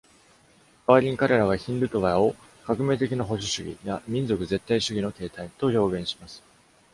[0.87, 6.41] 代わりに、彼らはヒンドゥトヴァを「革命的な保守主義」や「民族絶対主義」の形態と表現します。